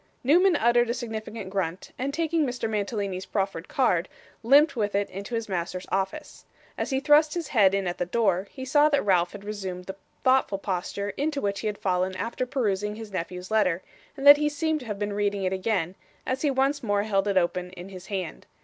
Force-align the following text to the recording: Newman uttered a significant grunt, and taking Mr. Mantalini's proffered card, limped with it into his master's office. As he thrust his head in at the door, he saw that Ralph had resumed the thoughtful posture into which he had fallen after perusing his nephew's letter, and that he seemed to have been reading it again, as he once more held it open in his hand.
Newman 0.23 0.55
uttered 0.55 0.89
a 0.89 0.95
significant 0.95 1.51
grunt, 1.51 1.91
and 1.95 2.11
taking 2.11 2.43
Mr. 2.43 2.67
Mantalini's 2.67 3.27
proffered 3.27 3.67
card, 3.67 4.09
limped 4.41 4.75
with 4.75 4.95
it 4.95 5.07
into 5.11 5.35
his 5.35 5.47
master's 5.47 5.85
office. 5.91 6.43
As 6.75 6.89
he 6.89 6.99
thrust 6.99 7.35
his 7.35 7.49
head 7.49 7.75
in 7.75 7.85
at 7.85 7.99
the 7.99 8.07
door, 8.07 8.47
he 8.49 8.65
saw 8.65 8.89
that 8.89 9.05
Ralph 9.05 9.33
had 9.33 9.43
resumed 9.43 9.85
the 9.85 9.95
thoughtful 10.23 10.57
posture 10.57 11.11
into 11.17 11.39
which 11.39 11.59
he 11.59 11.67
had 11.67 11.77
fallen 11.77 12.15
after 12.15 12.47
perusing 12.47 12.95
his 12.95 13.11
nephew's 13.11 13.51
letter, 13.51 13.83
and 14.17 14.25
that 14.25 14.37
he 14.37 14.49
seemed 14.49 14.79
to 14.79 14.87
have 14.87 14.97
been 14.97 15.13
reading 15.13 15.43
it 15.43 15.53
again, 15.53 15.93
as 16.25 16.41
he 16.41 16.49
once 16.49 16.81
more 16.81 17.03
held 17.03 17.27
it 17.27 17.37
open 17.37 17.69
in 17.73 17.89
his 17.89 18.07
hand. 18.07 18.47